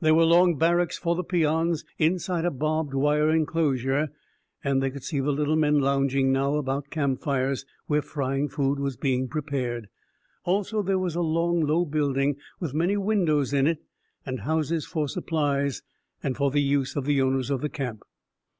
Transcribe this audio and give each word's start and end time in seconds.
There 0.00 0.14
were 0.14 0.24
long 0.24 0.54
barracks 0.56 0.96
for 0.98 1.16
the 1.16 1.24
peons, 1.24 1.84
inside 1.98 2.44
a 2.44 2.52
barbed 2.52 2.94
wire 2.94 3.28
enclosure, 3.30 4.10
and 4.62 4.80
they 4.80 4.88
could 4.88 5.02
see 5.02 5.18
the 5.18 5.32
little 5.32 5.56
men 5.56 5.80
lounging 5.80 6.30
now 6.30 6.54
about 6.54 6.90
campfires, 6.90 7.66
where 7.88 8.00
frying 8.00 8.48
food 8.48 8.78
was 8.78 8.96
being 8.96 9.26
prepared. 9.26 9.88
Also, 10.44 10.80
there 10.80 11.00
was 11.00 11.16
a 11.16 11.22
long, 11.22 11.58
low 11.60 11.84
building 11.84 12.36
with 12.60 12.72
many 12.72 12.96
windows 12.96 13.52
in 13.52 13.66
it, 13.66 13.82
and 14.24 14.42
houses 14.42 14.86
for 14.86 15.08
supplies 15.08 15.82
and 16.22 16.36
for 16.36 16.52
the 16.52 16.62
use 16.62 16.94
of 16.94 17.04
the 17.04 17.20
owners 17.20 17.50
of 17.50 17.60
the 17.60 17.68
camp. 17.68 18.04